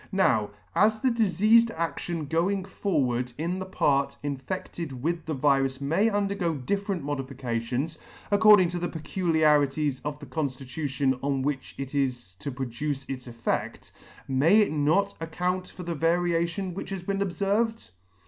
[0.13, 6.09] Now, as the difeafed adtion going forward in the part infedted with the virus may
[6.09, 7.99] undergo different modifications,
[8.31, 12.51] according to the peculiarities of the conflitution [1 36] conftitution on which it is to
[12.51, 13.91] produce its effeCt,
[14.27, 17.91] may it not account for the variation which has been obferved